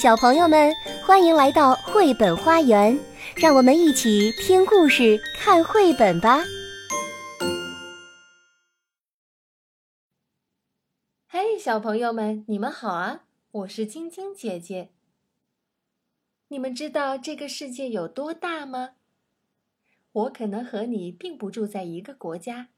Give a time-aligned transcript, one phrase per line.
[0.00, 0.72] 小朋友们，
[1.06, 2.98] 欢迎来到绘本花园，
[3.36, 6.42] 让我们一起听故事、看绘本吧。
[11.28, 13.24] 嘿，小朋友们，你们好啊！
[13.50, 14.88] 我是晶晶姐姐。
[16.48, 18.92] 你们知道这个世界有多大吗？
[20.12, 22.68] 我可能和你并不住在一个国家，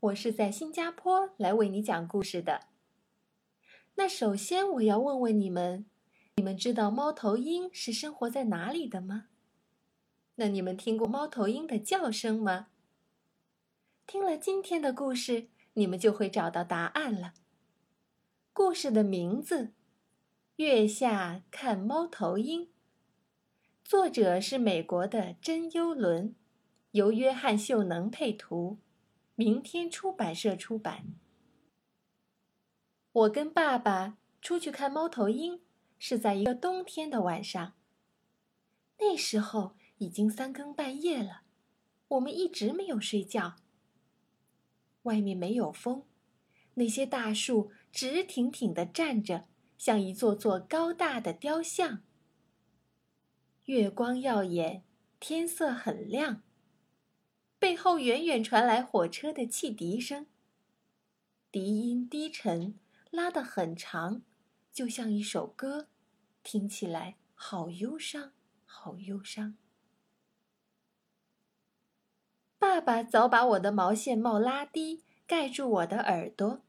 [0.00, 2.62] 我是在新加坡来为你讲故事的。
[3.94, 5.86] 那首先我要问问你们：
[6.38, 9.28] 你们知道猫头鹰是生活在哪里的吗？
[10.34, 12.66] 那你们听过猫头鹰的叫声吗？
[14.06, 17.32] 听了今天的故事，你们就会找到答案了。
[18.52, 19.64] 故事的名字
[20.56, 22.66] 《月下看猫头鹰》，
[23.82, 26.34] 作者是美国的真优伦，
[26.90, 28.76] 由约翰秀能配图，
[29.34, 31.06] 明天出版社出版。
[33.10, 35.62] 我跟爸爸出去看猫头鹰，
[36.08, 37.74] 是在一个冬天的晚上。
[39.00, 41.42] 那时候已经三更半夜了，
[42.06, 43.56] 我们一直没有睡觉。
[45.02, 46.04] 外面没有风，
[46.74, 52.04] 那些大树直挺挺的站着，像一座座高大的雕像。
[53.64, 54.84] 月光耀眼，
[55.18, 56.44] 天色很亮。
[57.58, 60.28] 背后远远传来火车的汽笛声，
[61.50, 62.78] 笛音低沉。
[63.10, 64.22] 拉得很长，
[64.72, 65.88] 就像一首歌，
[66.46, 68.30] 听起来好忧伤，
[68.64, 69.56] 好忧伤。
[72.56, 76.62] 爸爸早把我的毛线帽拉低，盖住我的耳朵，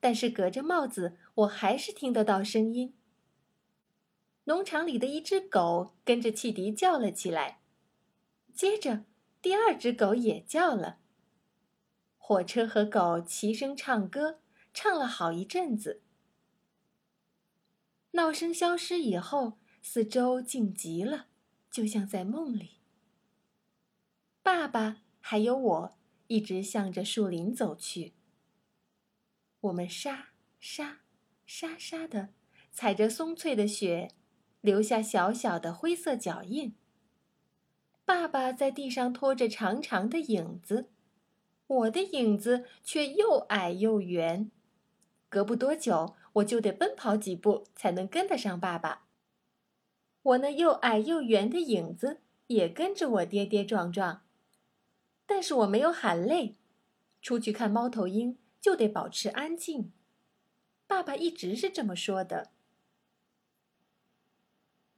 [0.00, 2.94] 但是隔着帽子，我还是听得到声音。
[4.44, 7.62] 农场里的一只狗跟着汽笛叫了起来，
[8.52, 9.06] 接着
[9.40, 10.98] 第二只狗也叫了。
[12.18, 14.40] 火车和狗齐声唱歌。
[14.76, 16.02] 唱了好一阵子，
[18.14, 21.26] 闹声消失以后，四周静极了，
[21.68, 22.78] 就像在梦里。
[24.40, 25.96] 爸爸还有我
[26.28, 28.12] 一直向着树林走去。
[29.62, 30.28] 我们沙
[30.60, 31.00] 沙
[31.44, 32.28] 沙沙的
[32.70, 34.12] 踩着松脆的雪，
[34.60, 36.72] 留下小小的灰色脚印。
[38.04, 40.88] 爸爸在地上拖着长长的影子，
[41.66, 44.52] 我的影子却又矮又圆。
[45.34, 49.02] 隔不多久，我就得奔跑几步才能跟得上爸爸。
[50.22, 54.22] 我那又矮又圆的影子也跟着我跌跌撞撞，
[55.26, 56.54] 但是我没有喊累。
[57.20, 59.90] 出去看猫头鹰就得保持安静，
[60.86, 62.52] 爸爸一直是这么说的。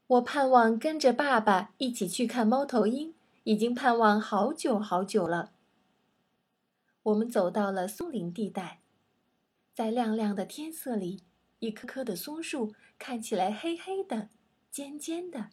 [0.06, 3.14] 我盼望跟着爸爸一起去看猫头鹰，
[3.44, 5.54] 已经盼望好久好久了。
[7.04, 8.82] 我们走到了松林地带。
[9.76, 11.22] 在亮亮的天色里，
[11.58, 14.30] 一棵棵的松树看起来黑黑的、
[14.70, 15.50] 尖尖的。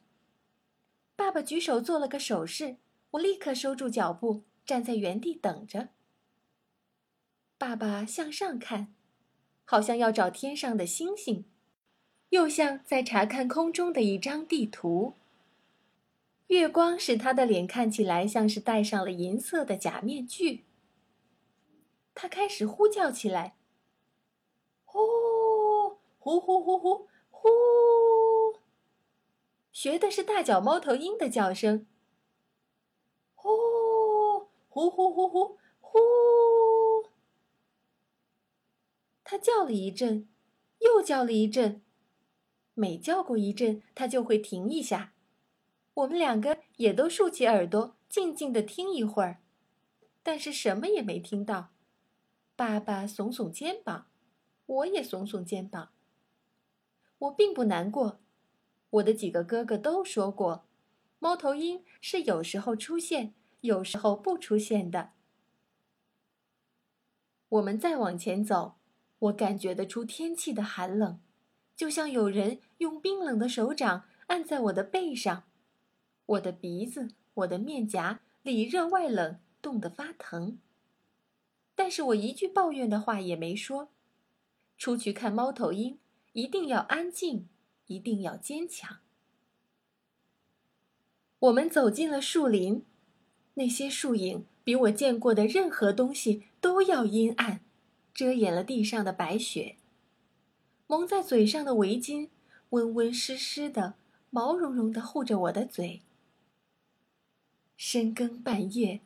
[1.14, 2.78] 爸爸举手做了个手势，
[3.12, 5.90] 我立刻收住脚步，站在原地等着。
[7.58, 8.96] 爸爸向上看，
[9.66, 11.44] 好像要找天上的星星，
[12.30, 15.16] 又像在查看空中的一张地图。
[16.48, 20.64] 月光使他的脸看起来像是戴上了银色的假面具。
[22.16, 23.58] 他开始呼叫起来。
[24.94, 27.50] 呼呼呼呼呼呼！
[29.72, 31.88] 学的是大脚猫头鹰的叫声。
[33.34, 33.50] 呼
[34.70, 36.00] 呼呼呼呼呼！
[39.24, 40.30] 他叫了一阵，
[40.78, 41.82] 又叫了一阵，
[42.76, 45.14] 每叫过一阵，他就会停一下。
[45.96, 49.40] 我们两个也都竖起耳朵，静静的听一会儿，
[50.22, 51.70] 但是什么也没听到。
[52.56, 54.06] 爸爸耸耸肩膀。
[54.66, 55.90] 我也耸耸肩膀。
[57.20, 58.20] 我并不难过，
[58.90, 60.66] 我的几个哥哥都说过，
[61.20, 65.12] 猫头鹰是有时候出现，有时候不出现的。
[67.50, 68.76] 我们再往前走，
[69.20, 71.20] 我感觉得出天气的寒冷，
[71.76, 75.44] 就像有人用冰冷的手掌按在我的背上，
[76.26, 80.60] 我的鼻子、我的面颊里热外冷，冻得发疼。
[81.76, 83.90] 但是我一句抱怨的话也没说。
[84.84, 85.98] 出去看猫头鹰，
[86.34, 87.48] 一定要安静，
[87.88, 88.98] 一定要坚强。
[91.40, 92.84] 我们走进了树林，
[93.54, 97.62] 那些树影比我见过的任何东西都要阴暗，
[98.14, 99.78] 遮掩了地上的白雪。
[100.88, 102.28] 蒙在嘴上的围巾
[102.72, 103.94] 温温湿湿的，
[104.30, 106.02] 毛茸茸的护着我的嘴。
[107.78, 109.00] 深更半夜，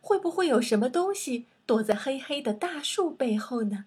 [0.00, 3.84] 会不会有什么东西躲在黑黑的大树背后呢？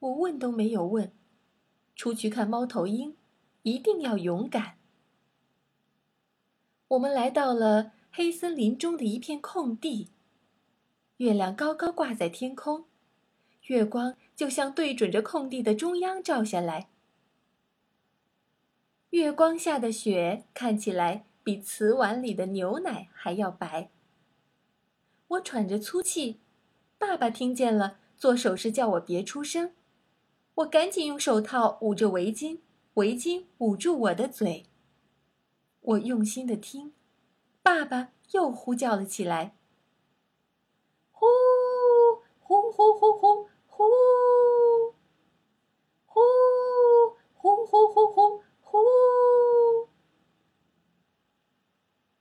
[0.00, 1.12] 我问都没有问，
[1.96, 3.16] 出去看猫头鹰，
[3.62, 4.76] 一定要勇敢。
[6.88, 10.10] 我们来到了黑森林中的一片空地。
[11.16, 12.84] 月亮高高挂在天空，
[13.66, 16.88] 月光就像对准着空地的中央照下来。
[19.10, 23.90] 月光下的雪看起来比瓷碗里的牛奶还要白。
[25.26, 26.38] 我喘着粗气，
[26.98, 29.72] 爸爸听见了，做手势叫我别出声。
[30.58, 32.58] 我赶紧用手套捂着围巾，
[32.94, 34.66] 围巾捂住我的嘴。
[35.80, 36.92] 我用心的听，
[37.62, 39.54] 爸爸又呼叫了起来
[41.12, 41.26] ：“呼
[42.40, 43.84] 呼呼呼呼呼，
[46.06, 46.20] 呼
[47.34, 48.78] 呼呼呼呼呼。”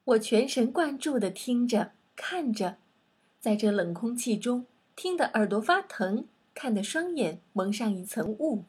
[0.06, 2.78] 我全神贯注的听着，看着，
[3.40, 6.28] 在这冷空气中，听得耳朵发疼。
[6.58, 8.64] 看得双眼蒙上一层雾。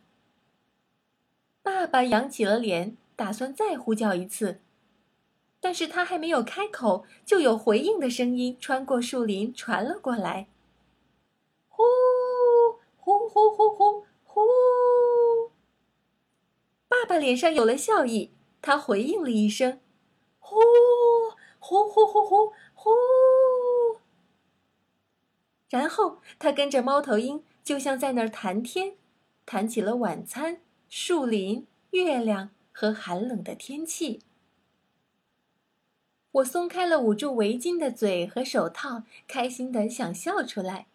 [1.63, 4.61] 爸爸扬起了脸，打算再呼叫一次，
[5.59, 10.49] 但是他还没有开口，就有回应的声音穿过树林传了过来
[11.67, 11.83] ：“呼
[12.99, 14.43] 呼呼呼呼呼。”
[16.89, 19.81] 爸爸脸上有了笑意，他回应了一声
[20.39, 20.61] ：“呼
[21.59, 22.91] 呼呼呼呼呼。”
[25.71, 27.43] 然后他跟着猫头鹰。
[27.69, 28.95] 就像在那儿谈天，
[29.45, 34.23] 谈起了晚餐、树林、月亮和寒冷的天气。
[36.31, 40.87] 我松开了捂住围巾的嘴和手套，开心的想笑出来。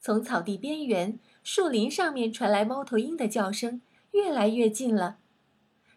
[0.00, 5.18] 从草地边缘、树林上面传来猫头鹰的叫声，越来越近了。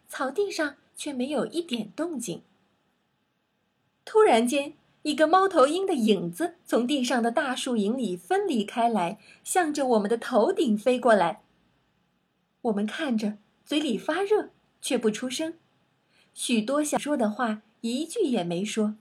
[0.06, 2.44] 草地上却没有一点动静。
[4.04, 4.74] 突然间。
[5.02, 11.42] 一个猫头鹰的影子从地上的大树影里分离开来，向着我们的头顶飞过来。
[12.62, 14.50] 我们看着，嘴里发热，
[14.80, 15.54] 却不出声，
[16.32, 18.94] 许多想说的话一句也没说。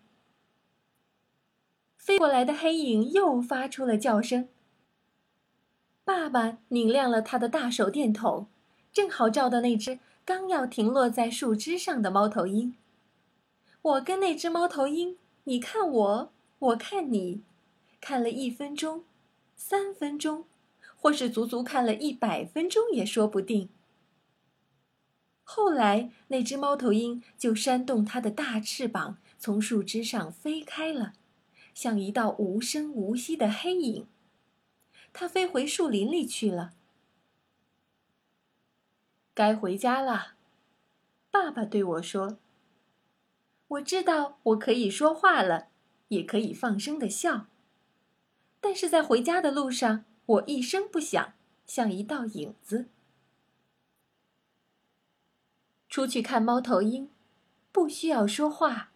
[1.95, 4.50] 飞过来的黑影又发出了叫声。
[6.03, 8.48] 爸爸拧亮了他的大手电筒，
[8.92, 12.75] 正好照到那只刚要停落在树枝上的猫头鹰。
[13.83, 15.15] 我跟那只猫头鹰。
[15.46, 17.42] 你看我，我看你，
[18.00, 19.04] 看了一分钟，
[19.56, 20.46] 三分钟，
[20.96, 23.70] 或是足足看了一百分钟也说不定。
[25.44, 31.14] 后来，那只猫头鹰就扇动它的大翅膀，从树枝上飞开了，
[31.74, 34.08] 像一道无声无息的黑影。
[35.12, 36.74] 它飞回树林里去了。
[39.34, 40.36] 该回家了，
[41.32, 42.38] 爸爸对我说。
[43.72, 45.70] 我知道我可以说话了，
[46.10, 47.48] 也可以放声的笑。
[48.60, 51.34] 但是在回家的路上，我一声不响，
[51.66, 52.88] 像一道影子。
[55.88, 57.10] 出去看猫头鹰，
[57.72, 58.92] 不需要说话，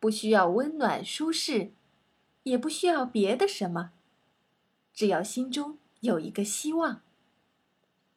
[0.00, 1.70] 不需要温暖舒适，
[2.42, 3.92] 也不需要别的什么，
[4.92, 7.00] 只要心中有一个希望。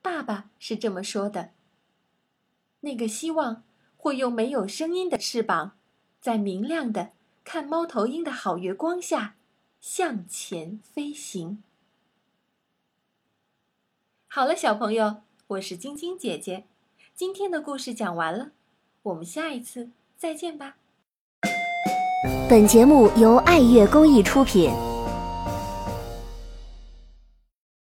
[0.02, 1.52] 爸爸是这么说的。
[2.80, 3.64] 那个希望
[3.96, 5.76] 会用没有声音的翅膀。
[6.22, 7.12] 在明亮的
[7.44, 9.36] 看猫头鹰的好月光下，
[9.80, 11.64] 向前飞行。
[14.28, 16.66] 好了，小朋友，我是晶晶姐姐，
[17.16, 18.52] 今天的故事讲完了，
[19.04, 20.76] 我们下一次再见吧。
[22.50, 24.70] 本节目由爱乐公益出品。